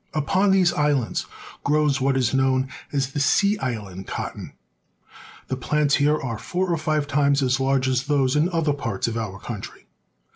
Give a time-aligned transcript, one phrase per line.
[0.15, 1.27] Upon these islands
[1.63, 4.53] grows what is known as the sea island cotton.
[5.47, 9.07] The plants here are four or five times as large as those in other parts
[9.07, 9.85] of our country.